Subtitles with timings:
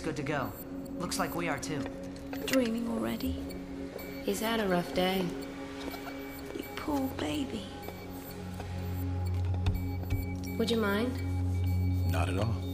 [0.00, 0.50] Okay, good to go.
[0.98, 1.82] Looks like we are too.
[2.46, 3.44] Dreaming already?
[4.24, 5.26] He's had a rough day.
[6.56, 7.66] You poor baby.
[10.58, 11.12] Would you mind?
[12.10, 12.69] Not at all.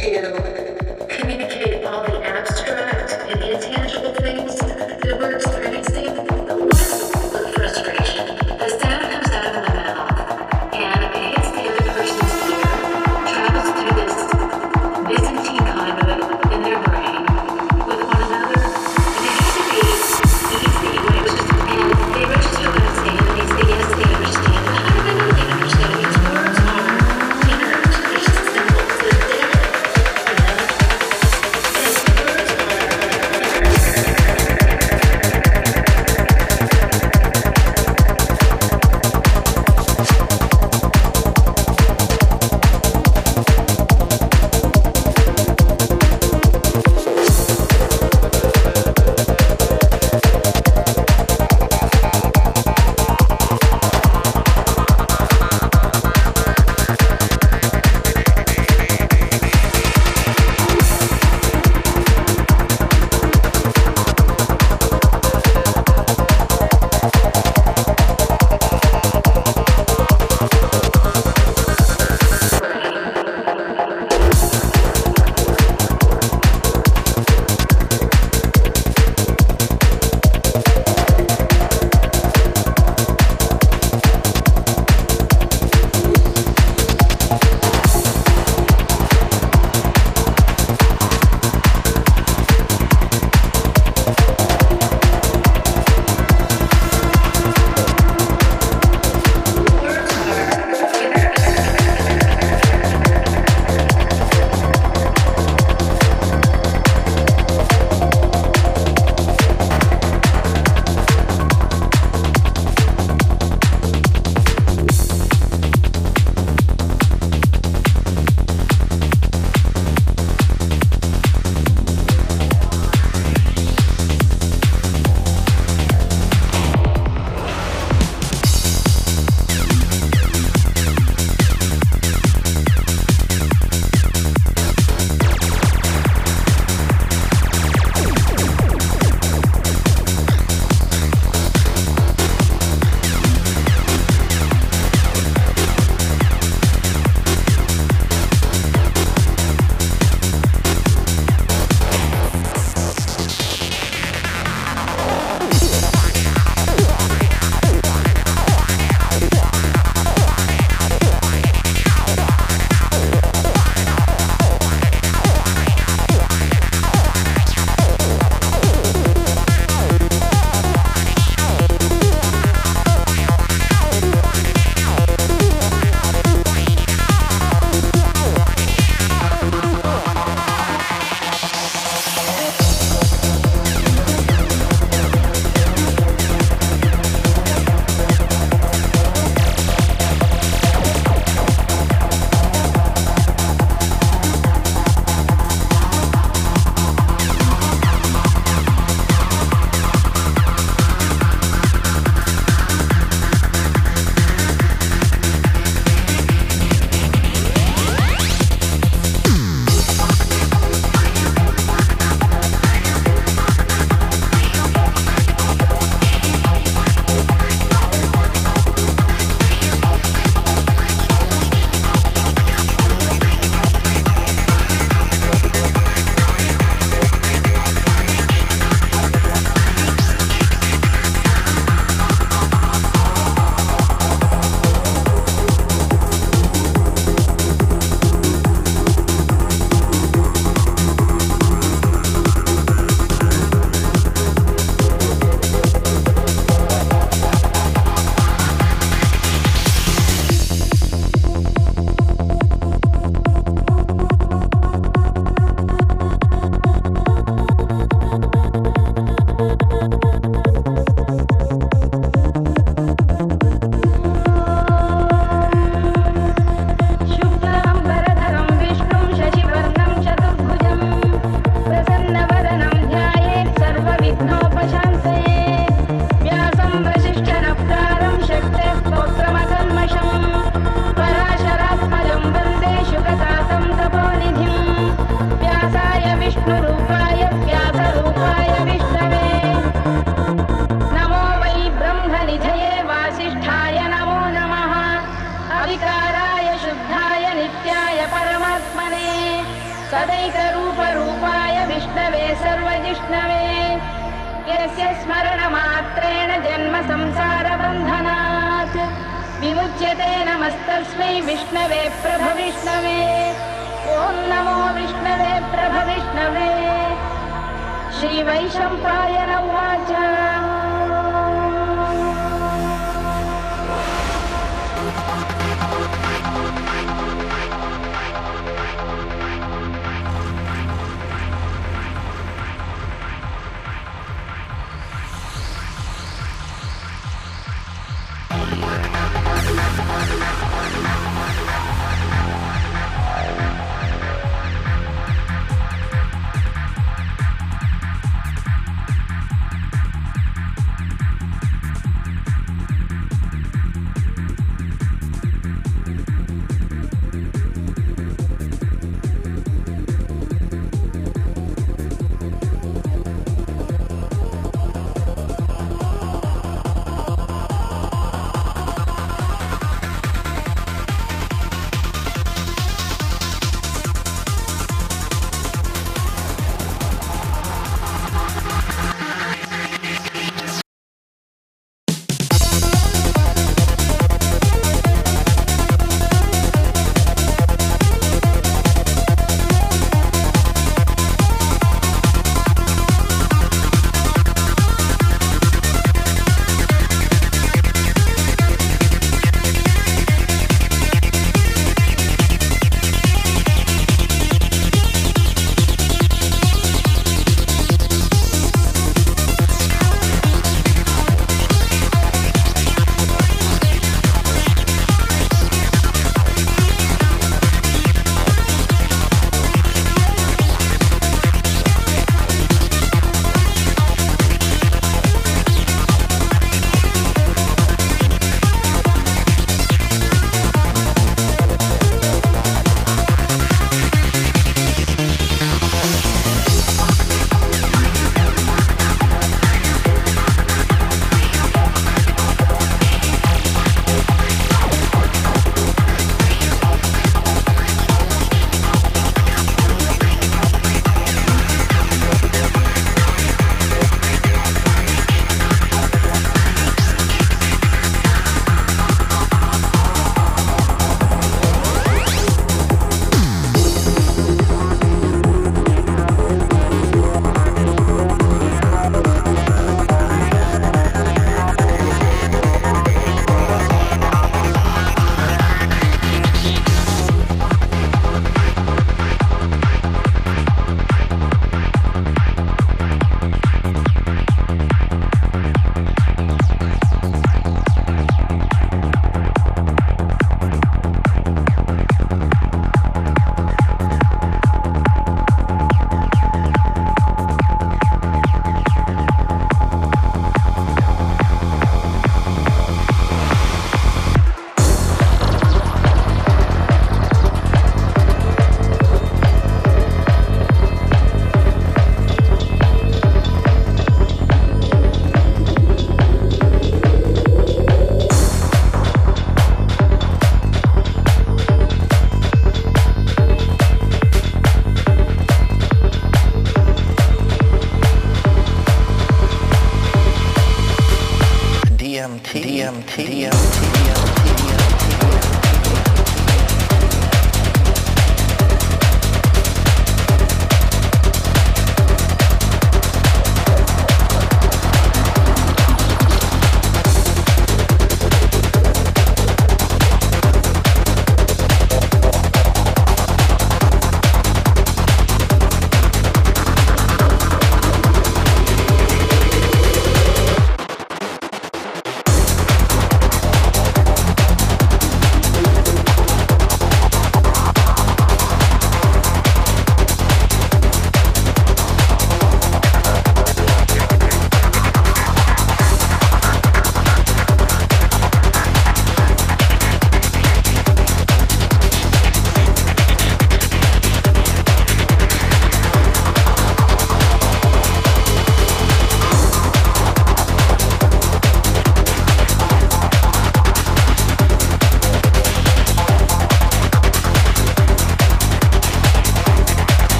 [0.00, 0.69] Symbols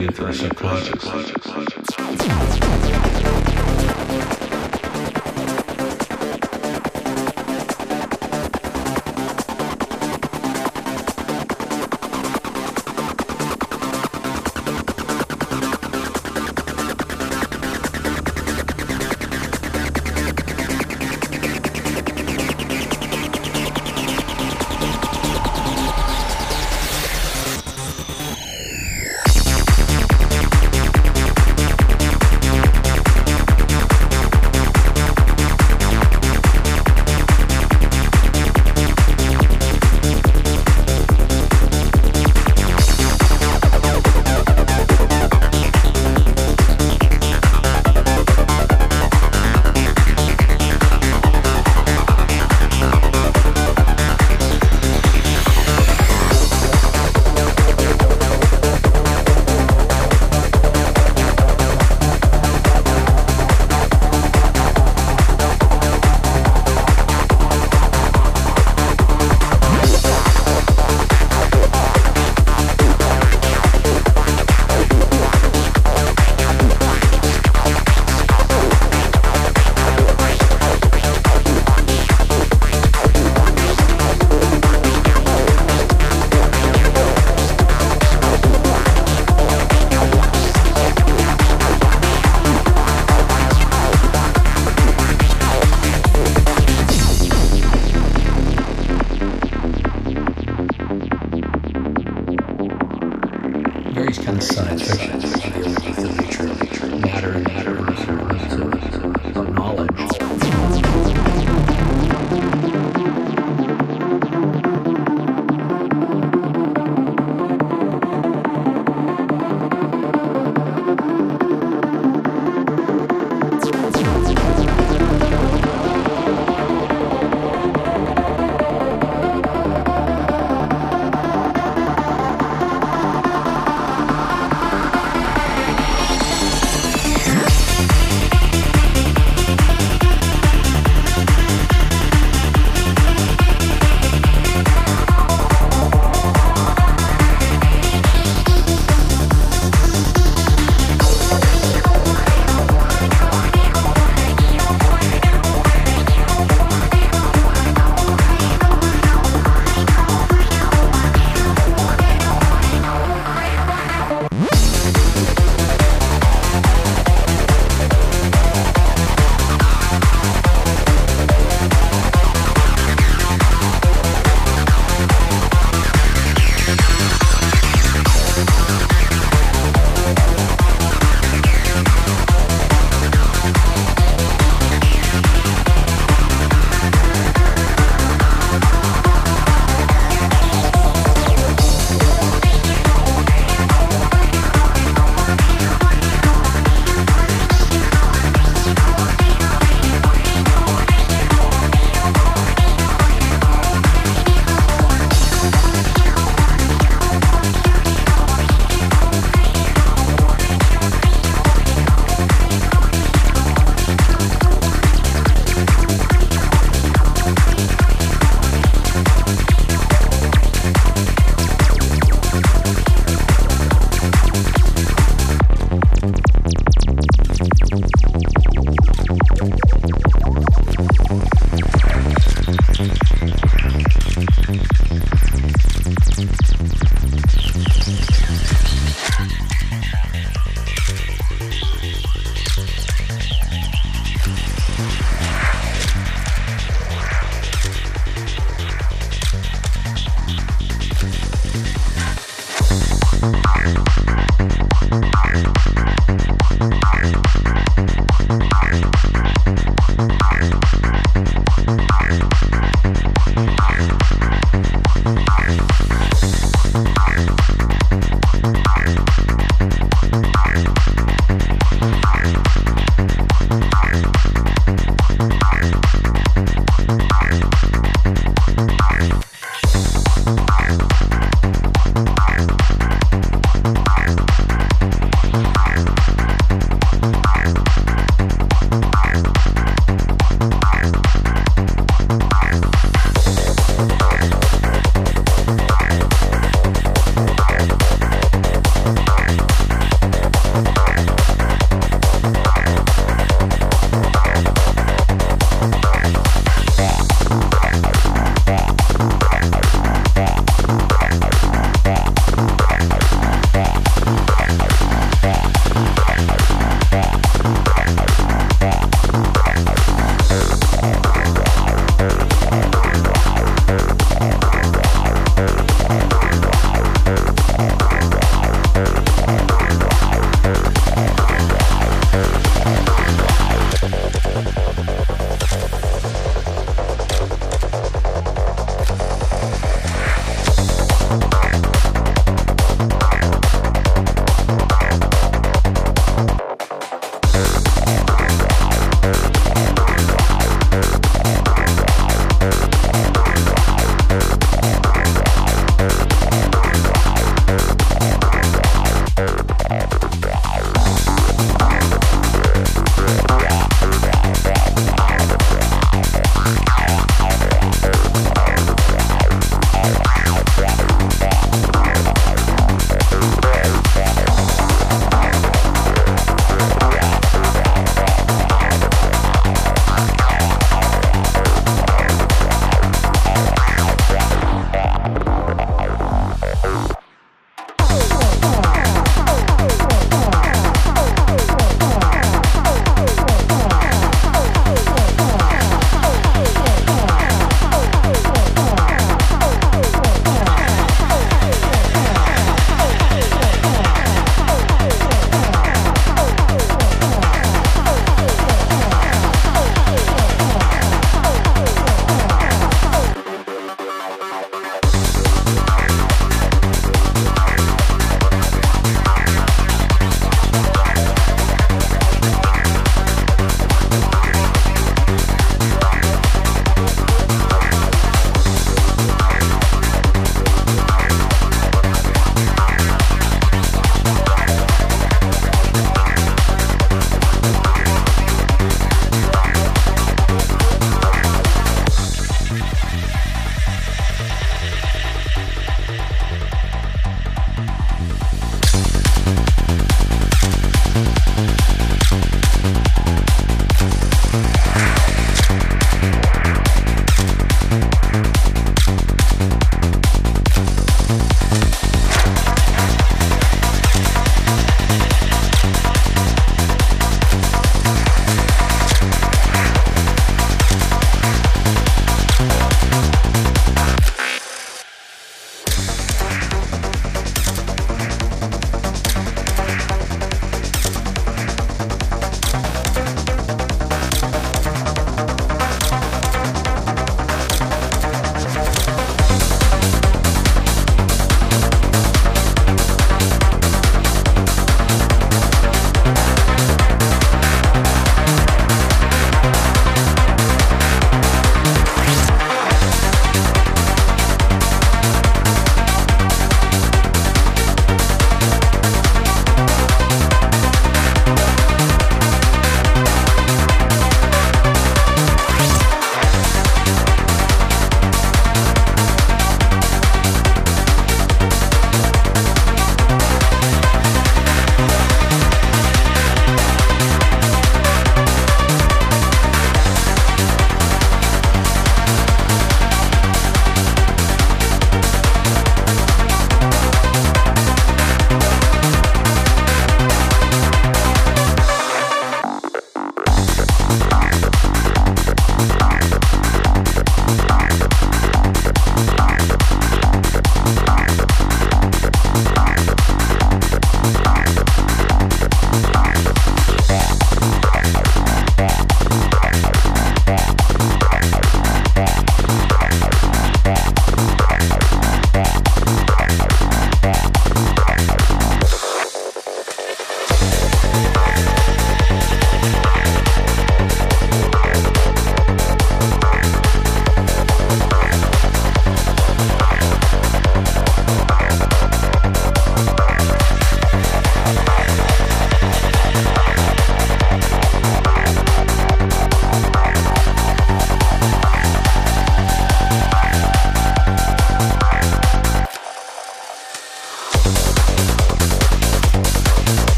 [0.00, 1.29] going to into the subconscious.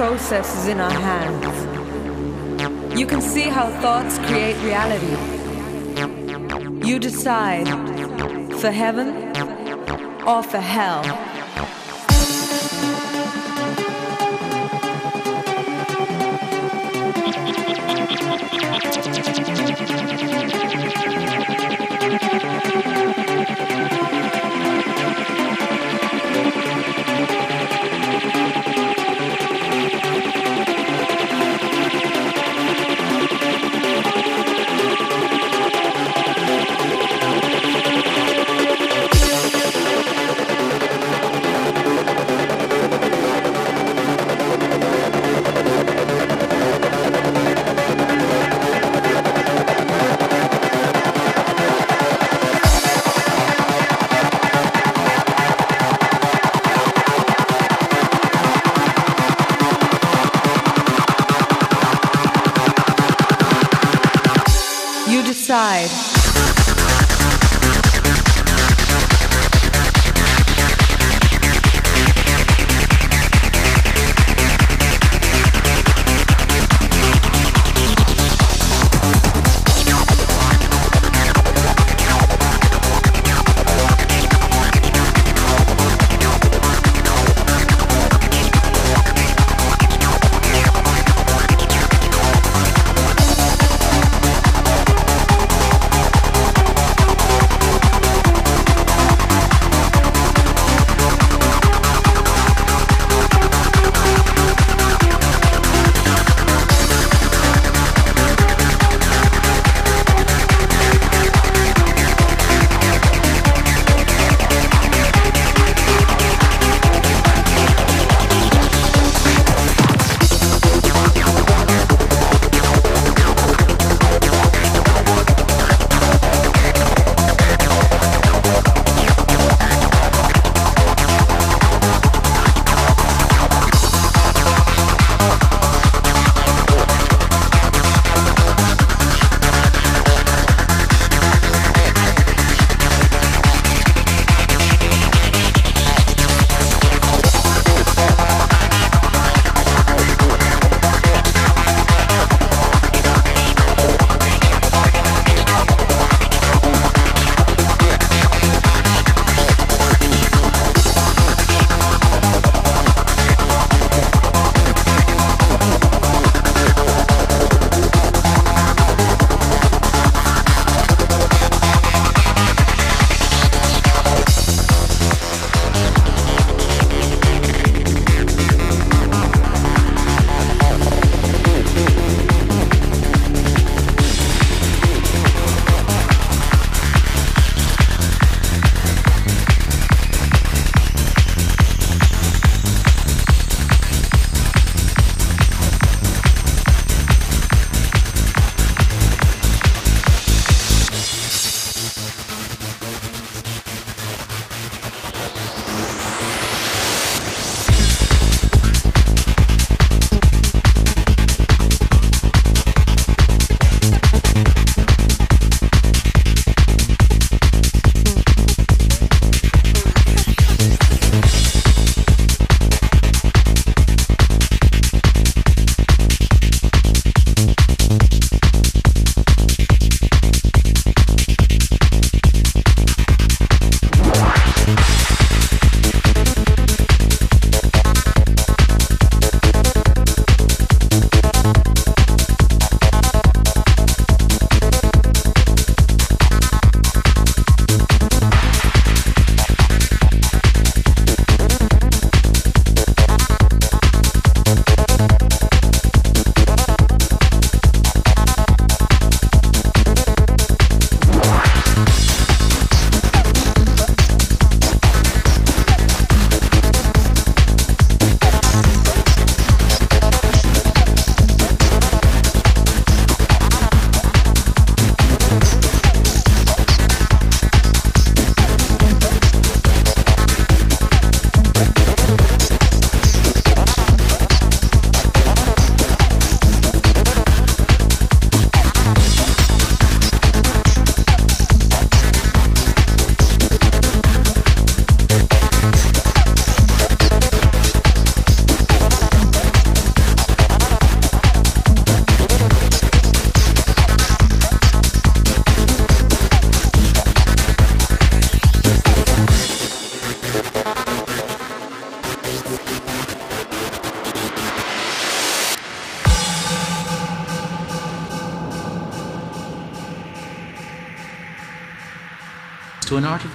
[0.00, 1.44] Process is in our hands.
[2.98, 5.14] You can see how thoughts create reality.
[6.88, 7.68] You decide
[8.62, 9.08] for heaven
[10.26, 11.29] or for hell.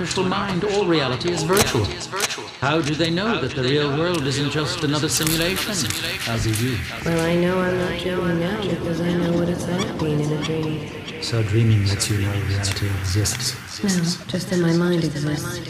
[0.06, 1.84] Artificial mind, all reality is virtual.
[2.62, 5.90] How do they know that the real world isn't just another simulation?
[6.20, 6.78] How do you?
[7.04, 10.32] Well, I know I'm not dreaming now because I know what it's like being in
[10.32, 11.24] a dream.
[11.24, 13.56] So dreaming lets you know reality exists.
[13.84, 13.90] No,
[14.28, 15.65] just in my mind exists.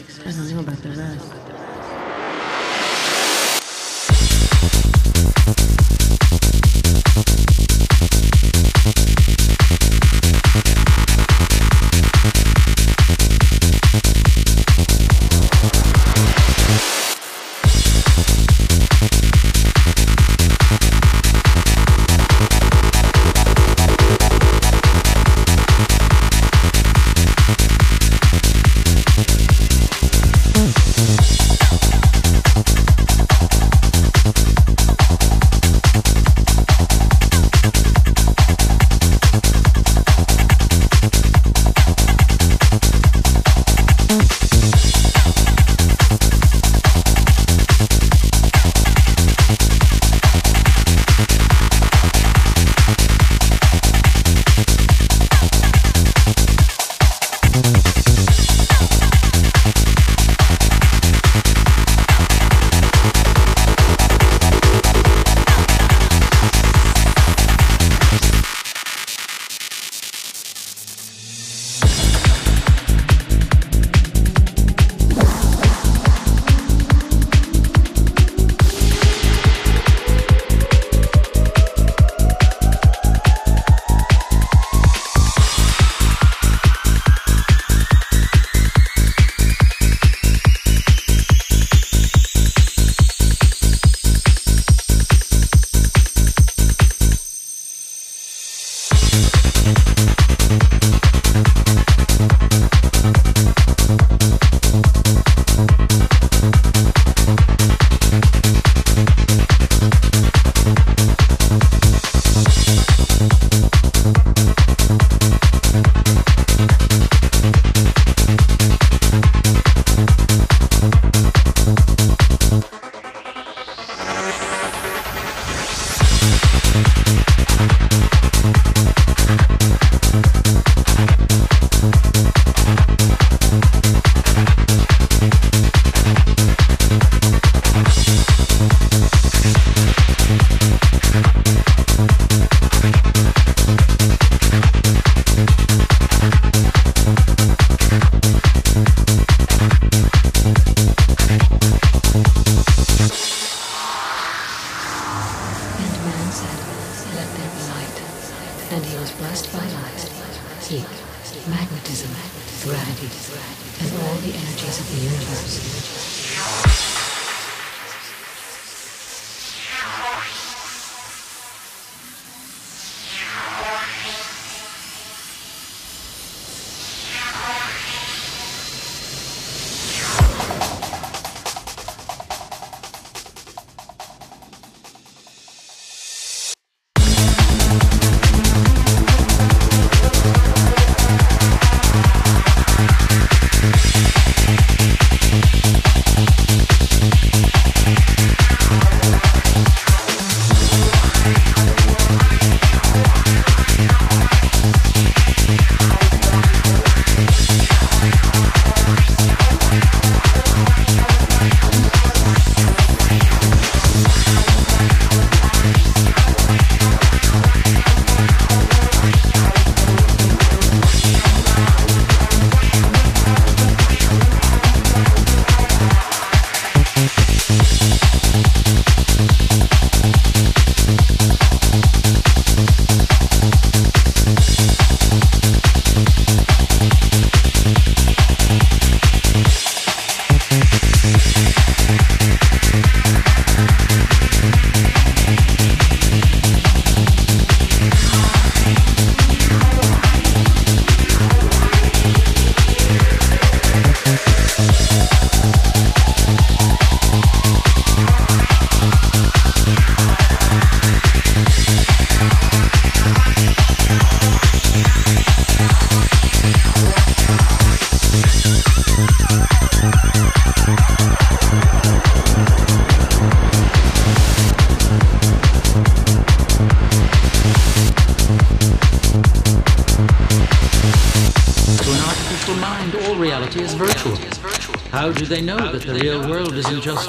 [255.46, 255.95] Thank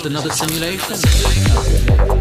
[0.06, 2.15] another simulation?